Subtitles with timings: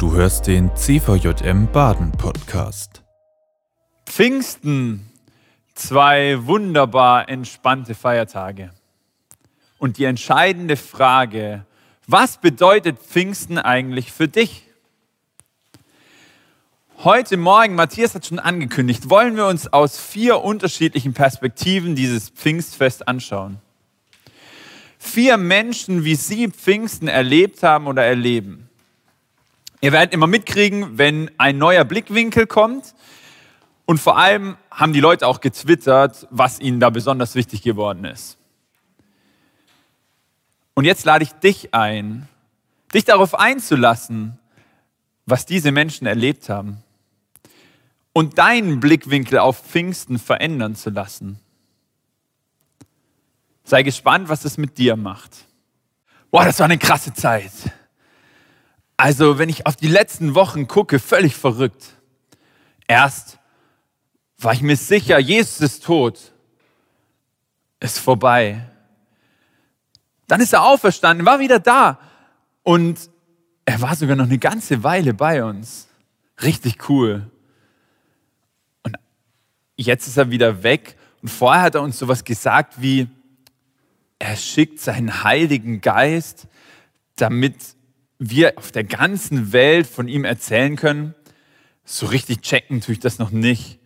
[0.00, 3.02] Du hörst den CVJM Baden Podcast.
[4.06, 5.06] Pfingsten,
[5.74, 8.70] zwei wunderbar entspannte Feiertage.
[9.76, 11.66] Und die entscheidende Frage,
[12.06, 14.64] was bedeutet Pfingsten eigentlich für dich?
[17.04, 23.06] Heute Morgen, Matthias hat schon angekündigt, wollen wir uns aus vier unterschiedlichen Perspektiven dieses Pfingstfest
[23.06, 23.58] anschauen.
[24.98, 28.69] Vier Menschen, wie sie Pfingsten erlebt haben oder erleben.
[29.80, 32.94] Ihr werdet immer mitkriegen, wenn ein neuer Blickwinkel kommt.
[33.86, 38.36] Und vor allem haben die Leute auch getwittert, was ihnen da besonders wichtig geworden ist.
[40.74, 42.28] Und jetzt lade ich dich ein,
[42.94, 44.38] dich darauf einzulassen,
[45.26, 46.82] was diese Menschen erlebt haben
[48.12, 51.38] und deinen Blickwinkel auf Pfingsten verändern zu lassen.
[53.64, 55.46] Sei gespannt, was es mit dir macht.
[56.30, 57.52] Boah, das war eine krasse Zeit.
[59.00, 61.94] Also, wenn ich auf die letzten Wochen gucke, völlig verrückt.
[62.86, 63.38] Erst
[64.38, 66.32] war ich mir sicher, Jesus ist tot,
[67.80, 68.68] ist vorbei.
[70.26, 71.98] Dann ist er auferstanden, war wieder da
[72.62, 73.10] und
[73.64, 75.88] er war sogar noch eine ganze Weile bei uns.
[76.42, 77.30] Richtig cool
[79.80, 80.96] jetzt ist er wieder weg.
[81.22, 83.08] Und vorher hat er uns sowas gesagt wie,
[84.18, 86.46] er schickt seinen Heiligen Geist,
[87.16, 87.56] damit
[88.20, 91.14] wir auf der ganzen Welt von ihm erzählen können.
[91.84, 93.80] So richtig checken tue ich das noch nicht.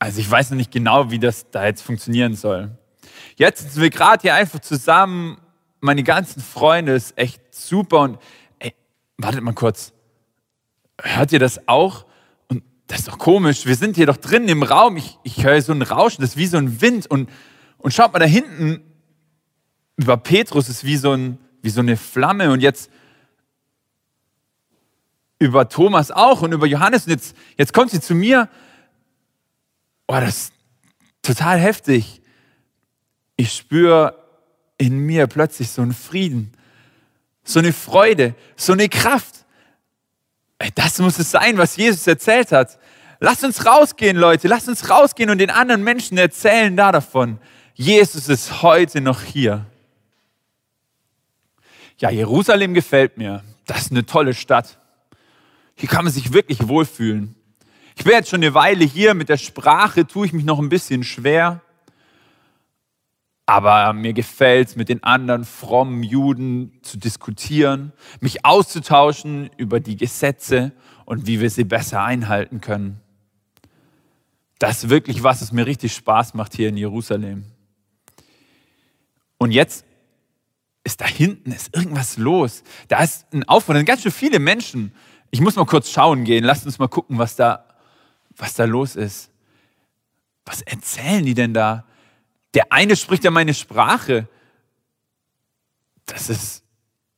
[0.00, 2.76] Also ich weiß noch nicht genau, wie das da jetzt funktionieren soll.
[3.36, 5.38] Jetzt sitzen wir gerade hier einfach zusammen.
[5.80, 8.00] Meine ganzen Freunde ist echt super.
[8.00, 8.18] Und
[8.58, 8.74] ey,
[9.18, 9.92] wartet mal kurz.
[11.00, 12.06] Hört ihr das auch?
[12.88, 15.72] das ist doch komisch, wir sind hier doch drin im Raum, ich, ich höre so
[15.72, 17.28] ein Rauschen, das ist wie so ein Wind und,
[17.76, 18.80] und schaut mal da hinten,
[19.96, 22.90] über Petrus ist wie so, ein, wie so eine Flamme und jetzt
[25.38, 28.48] über Thomas auch und über Johannes und jetzt, jetzt kommt sie zu mir,
[30.06, 30.52] oh, das ist
[31.22, 32.20] total heftig.
[33.36, 34.14] Ich spüre
[34.78, 36.52] in mir plötzlich so einen Frieden,
[37.44, 39.44] so eine Freude, so eine Kraft.
[40.74, 42.78] Das muss es sein, was Jesus erzählt hat.
[43.20, 44.48] Lasst uns rausgehen, Leute.
[44.48, 47.38] Lasst uns rausgehen und den anderen Menschen erzählen da davon.
[47.74, 49.66] Jesus ist heute noch hier.
[51.98, 53.42] Ja, Jerusalem gefällt mir.
[53.66, 54.78] Das ist eine tolle Stadt.
[55.78, 57.36] Hier kann man sich wirklich wohlfühlen.
[57.96, 59.14] Ich bin jetzt schon eine Weile hier.
[59.14, 61.62] Mit der Sprache tue ich mich noch ein bisschen schwer.
[63.46, 69.96] Aber mir gefällt es, mit den anderen frommen Juden zu diskutieren, mich auszutauschen über die
[69.96, 70.72] Gesetze
[71.04, 73.00] und wie wir sie besser einhalten können.
[74.58, 77.44] Das ist wirklich was, was mir richtig Spaß macht hier in Jerusalem.
[79.38, 79.84] Und jetzt
[80.82, 82.64] ist da hinten ist irgendwas los.
[82.88, 84.92] Da ist ein Aufwand, da sind ganz schön viele Menschen.
[85.30, 86.44] Ich muss mal kurz schauen gehen.
[86.44, 87.64] Lasst uns mal gucken, was da,
[88.36, 89.30] was da los ist.
[90.44, 91.84] Was erzählen die denn da?
[92.54, 94.28] Der eine spricht ja meine Sprache.
[96.06, 96.64] Das ist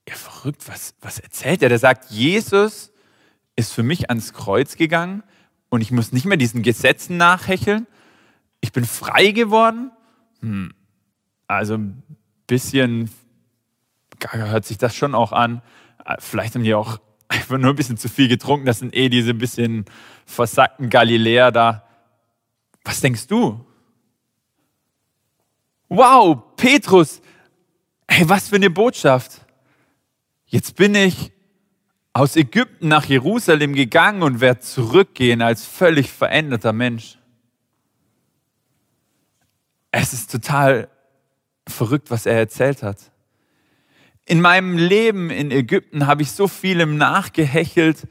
[0.09, 0.67] ja verrückt.
[0.67, 1.69] Was, was erzählt er?
[1.69, 2.91] Der sagt, Jesus
[3.55, 5.23] ist für mich ans Kreuz gegangen
[5.69, 7.87] und ich muss nicht mehr diesen Gesetzen nachhecheln.
[8.61, 9.93] Ich bin frei geworden.
[10.41, 10.75] Hm.
[11.47, 12.03] Also ein
[12.47, 13.11] bisschen
[14.29, 15.63] hört sich das schon auch an.
[16.19, 16.99] Vielleicht haben die auch
[17.31, 18.67] einfach nur ein bisschen zu viel getrunken.
[18.67, 19.87] Das sind eh diese bisschen
[20.27, 21.87] versackten Galiläer da.
[22.85, 23.65] Was denkst du?
[25.91, 27.21] wow, Petrus,
[28.09, 29.45] hey, was für eine Botschaft.
[30.47, 31.33] Jetzt bin ich
[32.13, 37.19] aus Ägypten nach Jerusalem gegangen und werde zurückgehen als völlig veränderter Mensch.
[39.91, 40.89] Es ist total
[41.69, 43.10] verrückt, was er erzählt hat.
[44.31, 48.07] In meinem Leben in Ägypten habe ich so vielem nachgehechelt.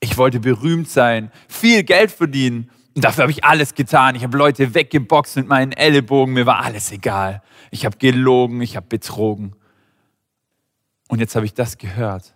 [0.00, 4.16] Ich wollte berühmt sein, viel Geld verdienen und dafür habe ich alles getan.
[4.16, 6.34] Ich habe Leute weggeboxt mit meinen Ellenbogen.
[6.34, 7.44] Mir war alles egal.
[7.70, 9.54] Ich habe gelogen, ich habe betrogen.
[11.06, 12.34] Und jetzt habe ich das gehört.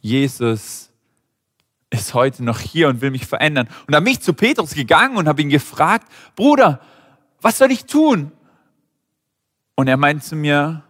[0.00, 0.92] Jesus
[1.90, 3.68] ist heute noch hier und will mich verändern.
[3.88, 6.80] Und habe mich zu Petrus gegangen und habe ihn gefragt, Bruder,
[7.40, 8.30] was soll ich tun?
[9.76, 10.82] Und er meint zu mir,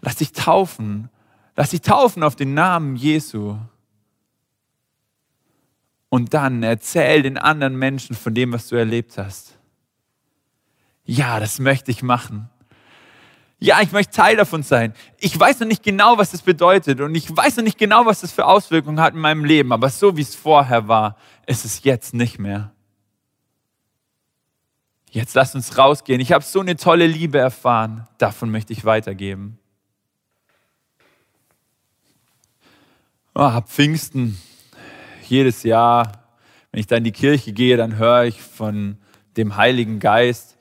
[0.00, 1.10] lass dich taufen.
[1.56, 3.58] Lass dich taufen auf den Namen Jesu
[6.10, 9.58] und dann erzähl den anderen Menschen von dem, was du erlebt hast.
[11.04, 12.50] Ja, das möchte ich machen.
[13.58, 14.94] Ja, ich möchte Teil davon sein.
[15.18, 18.20] Ich weiß noch nicht genau, was das bedeutet und ich weiß noch nicht genau, was
[18.22, 21.16] das für Auswirkungen hat in meinem Leben, aber so wie es vorher war,
[21.46, 22.72] ist es jetzt nicht mehr.
[25.12, 26.20] Jetzt lass uns rausgehen.
[26.20, 28.06] Ich habe so eine tolle Liebe erfahren.
[28.18, 29.58] Davon möchte ich weitergeben.
[33.34, 34.40] Oh, ab Pfingsten,
[35.28, 36.12] jedes Jahr,
[36.70, 38.98] wenn ich da in die Kirche gehe, dann höre ich von
[39.36, 40.56] dem Heiligen Geist.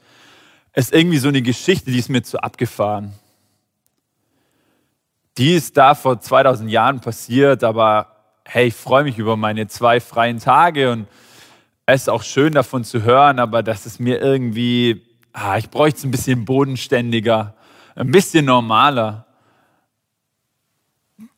[0.72, 3.14] Es ist irgendwie so eine Geschichte, die ist mir zu abgefahren.
[5.38, 8.16] Die ist da vor 2000 Jahren passiert, aber
[8.46, 11.08] hey, ich freue mich über meine zwei freien Tage und
[11.94, 15.02] es ist auch schön davon zu hören, aber das ist mir irgendwie,
[15.34, 17.56] ah, ich bräuchte es ein bisschen bodenständiger,
[17.96, 19.26] ein bisschen normaler.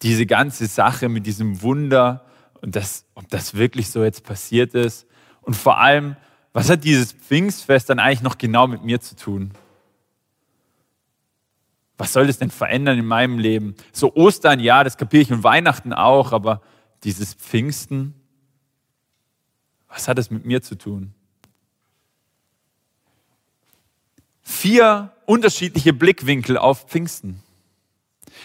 [0.02, 2.26] Diese ganze Sache mit diesem Wunder
[2.62, 5.08] und das, ob das wirklich so jetzt passiert ist
[5.42, 6.16] und vor allem,
[6.54, 9.52] was hat dieses Pfingstfest dann eigentlich noch genau mit mir zu tun?
[11.98, 13.76] Was soll das denn verändern in meinem Leben?
[13.94, 16.62] So Ostern, ja, das kapiere ich und Weihnachten auch, aber
[17.04, 18.16] dieses Pfingsten,
[19.92, 21.14] was hat es mit mir zu tun?
[24.42, 27.42] Vier unterschiedliche Blickwinkel auf Pfingsten.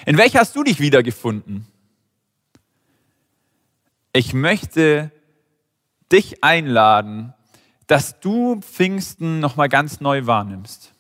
[0.05, 1.67] In welcher hast du dich wiedergefunden?
[4.13, 5.11] Ich möchte
[6.13, 7.35] dich einladen,
[7.87, 10.93] dass du Pfingsten nochmal ganz neu wahrnimmst.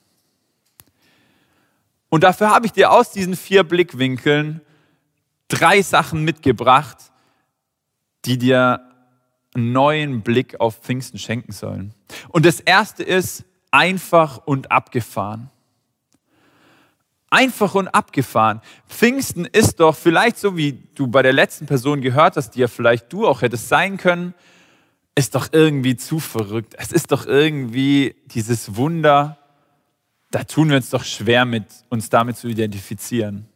[2.08, 4.60] Und dafür habe ich dir aus diesen vier Blickwinkeln
[5.49, 6.99] drei Sachen mitgebracht,
[8.25, 8.85] die dir
[9.56, 11.94] einen neuen Blick auf Pfingsten schenken sollen.
[12.28, 15.50] Und das erste ist einfach und abgefahren.
[17.28, 18.60] Einfach und abgefahren.
[18.88, 22.68] Pfingsten ist doch vielleicht so, wie du bei der letzten Person gehört hast, die ja
[22.68, 24.34] vielleicht du auch hättest sein können,
[25.16, 26.74] ist doch irgendwie zu verrückt.
[26.78, 29.38] Es ist doch irgendwie dieses Wunder,
[30.30, 33.48] da tun wir uns doch schwer mit, uns damit zu identifizieren.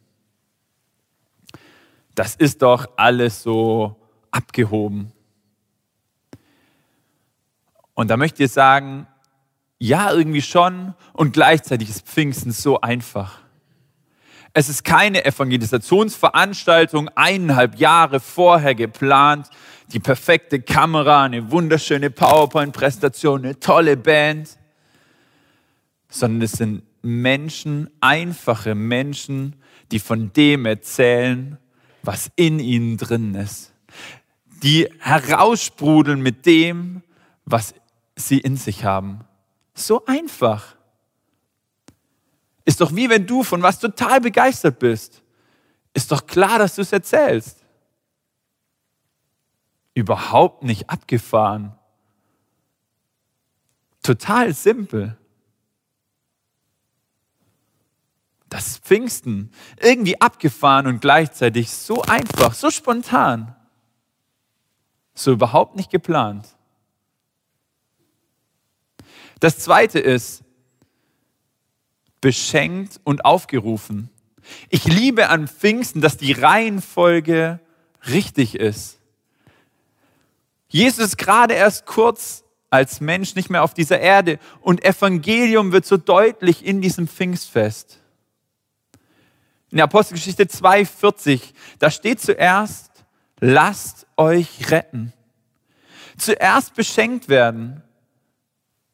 [2.15, 3.95] Das ist doch alles so
[4.31, 5.11] abgehoben.
[8.01, 9.05] Und da möchte ich sagen,
[9.77, 10.95] ja, irgendwie schon.
[11.13, 13.37] Und gleichzeitig ist Pfingsten so einfach.
[14.53, 19.51] Es ist keine Evangelisationsveranstaltung, eineinhalb Jahre vorher geplant,
[19.93, 24.57] die perfekte Kamera, eine wunderschöne PowerPoint-Präsentation, eine tolle Band,
[26.09, 29.57] sondern es sind Menschen, einfache Menschen,
[29.91, 31.59] die von dem erzählen,
[32.01, 33.73] was in ihnen drin ist,
[34.63, 37.03] die heraussprudeln mit dem,
[37.45, 37.75] was
[38.27, 39.25] sie in sich haben.
[39.73, 40.75] So einfach.
[42.65, 45.21] Ist doch wie wenn du von was total begeistert bist.
[45.93, 47.65] Ist doch klar, dass du es erzählst.
[49.93, 51.77] Überhaupt nicht abgefahren.
[54.01, 55.17] Total simpel.
[58.47, 59.51] Das Pfingsten.
[59.79, 63.55] Irgendwie abgefahren und gleichzeitig so einfach, so spontan.
[65.13, 66.47] So überhaupt nicht geplant.
[69.41, 70.43] Das zweite ist,
[72.21, 74.09] beschenkt und aufgerufen.
[74.69, 77.59] Ich liebe an Pfingsten, dass die Reihenfolge
[78.07, 78.99] richtig ist.
[80.69, 85.87] Jesus ist gerade erst kurz als Mensch nicht mehr auf dieser Erde und Evangelium wird
[85.87, 87.99] so deutlich in diesem Pfingstfest.
[89.71, 91.41] In der Apostelgeschichte 2,40,
[91.79, 92.91] da steht zuerst,
[93.39, 95.13] lasst euch retten.
[96.15, 97.81] Zuerst beschenkt werden.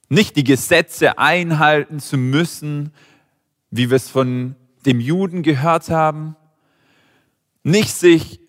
[0.10, 2.94] Nicht die Gesetze einhalten zu müssen,
[3.72, 4.56] wie wir es von
[4.86, 6.36] dem Juden gehört haben.
[7.64, 8.40] Nicht sich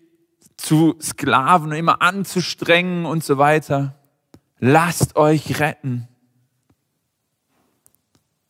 [0.55, 3.95] zu Sklaven immer anzustrengen und so weiter.
[4.59, 6.07] Lasst euch retten.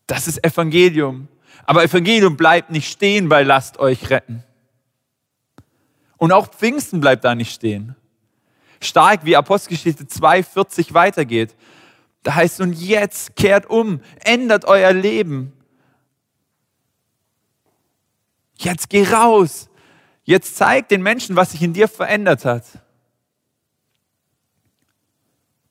[0.07, 1.27] Das ist Evangelium.
[1.65, 4.43] Aber Evangelium bleibt nicht stehen bei lasst euch retten.
[6.17, 7.95] Und auch Pfingsten bleibt da nicht stehen.
[8.81, 11.55] Stark wie Apostelgeschichte 2,40 weitergeht.
[12.23, 15.53] Da heißt, und jetzt kehrt um, ändert euer Leben.
[18.57, 19.69] Jetzt geh raus.
[20.23, 22.65] Jetzt zeig den Menschen, was sich in dir verändert hat.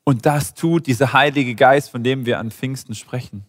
[0.03, 3.45] Und das tut dieser Heilige Geist, von dem wir an Pfingsten sprechen.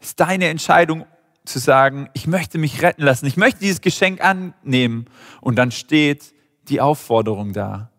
[0.00, 1.06] Es ist deine Entscheidung
[1.44, 5.06] zu sagen, ich möchte mich retten lassen, ich möchte dieses Geschenk annehmen.
[5.40, 7.90] Und dann steht die Aufforderung da.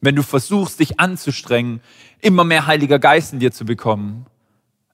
[0.00, 1.82] Wenn du versuchst, dich anzustrengen,
[2.20, 4.26] immer mehr Heiliger Geist in dir zu bekommen,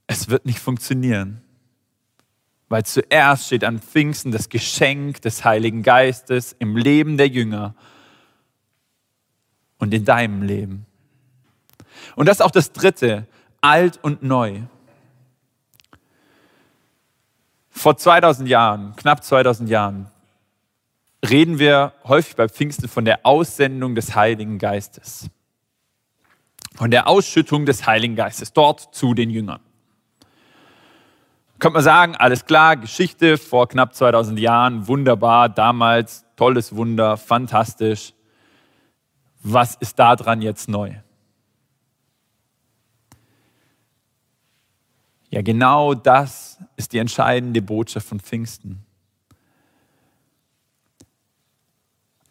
[0.06, 1.42] es wird nicht funktionieren.
[2.68, 7.74] Weil zuerst steht an Pfingsten das Geschenk des Heiligen Geistes im Leben der Jünger
[9.78, 10.86] und in deinem Leben.
[12.16, 13.26] Und das ist auch das Dritte,
[13.60, 14.62] alt und neu.
[17.70, 20.10] Vor 2000 Jahren, knapp 2000 Jahren,
[21.30, 25.28] reden wir häufig bei Pfingsten von der Aussendung des Heiligen Geistes.
[26.74, 29.60] Von der Ausschüttung des Heiligen Geistes dort zu den Jüngern.
[31.58, 38.12] Könnte man sagen, alles klar, Geschichte vor knapp 2000 Jahren, wunderbar, damals, tolles Wunder, fantastisch.
[39.42, 40.92] Was ist da dran jetzt neu?
[45.30, 48.84] Ja, genau das ist die entscheidende Botschaft von Pfingsten.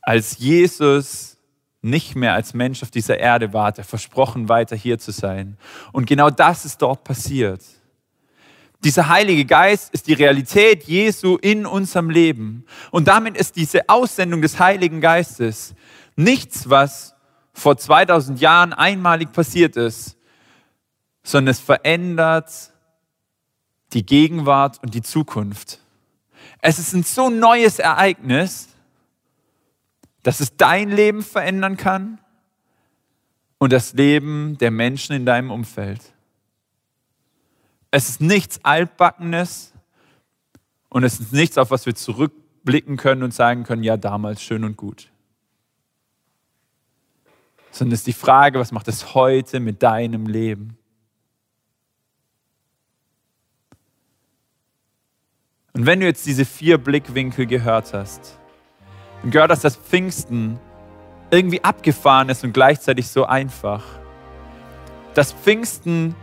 [0.05, 1.37] Als Jesus
[1.81, 5.57] nicht mehr als Mensch auf dieser Erde war, hat er versprochen, weiter hier zu sein.
[5.91, 7.61] Und genau das ist dort passiert.
[8.83, 12.65] Dieser Heilige Geist ist die Realität Jesu in unserem Leben.
[12.91, 15.73] Und damit ist diese Aussendung des Heiligen Geistes
[16.15, 17.15] nichts, was
[17.53, 20.17] vor 2000 Jahren einmalig passiert ist,
[21.23, 22.51] sondern es verändert
[23.93, 25.79] die Gegenwart und die Zukunft.
[26.61, 28.67] Es ist ein so neues Ereignis,
[30.25, 32.19] dass es dein Leben verändern kann
[33.59, 36.01] und das Leben der Menschen in deinem Umfeld.
[37.91, 39.71] Es ist nichts Altbackenes
[40.89, 44.63] und es ist nichts, auf was wir zurückblicken können und sagen können, ja, damals schön
[44.63, 45.11] und gut.
[47.69, 50.75] Sondern es ist die Frage, was macht es heute mit deinem Leben?
[55.73, 58.39] Und wenn du jetzt diese vier Blickwinkel gehört hast
[59.25, 60.59] und gehört dass Pfingsten
[61.31, 63.83] irgendwie abgefahren ist und gleichzeitig so einfach,
[65.15, 66.13] dass Pfingsten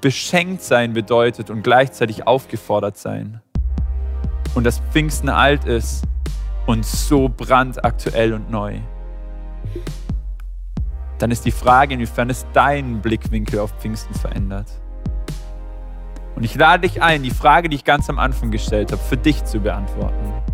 [0.00, 3.40] beschenkt sein bedeutet und gleichzeitig aufgefordert sein.
[4.54, 6.04] Und dass Pfingsten alt ist
[6.66, 8.78] und so brandaktuell und neu.
[11.18, 14.68] Dann ist die Frage, inwiefern es deinen Blickwinkel auf Pfingsten verändert.
[16.36, 19.16] Und ich lade dich ein, die Frage, die ich ganz am Anfang gestellt habe, für
[19.16, 20.49] dich zu beantworten.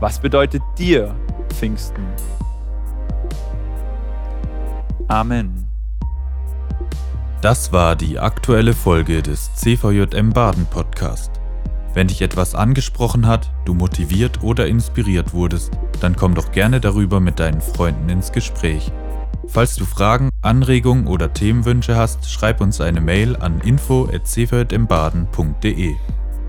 [0.00, 1.14] Was bedeutet dir
[1.50, 2.02] Pfingsten?
[5.08, 5.68] Amen.
[7.42, 11.32] Das war die aktuelle Folge des CVJM Baden Podcast.
[11.92, 17.20] Wenn dich etwas angesprochen hat, du motiviert oder inspiriert wurdest, dann komm doch gerne darüber
[17.20, 18.90] mit deinen Freunden ins Gespräch.
[19.48, 25.96] Falls du Fragen, Anregungen oder Themenwünsche hast, schreib uns eine Mail an info@cvjmbaden.de.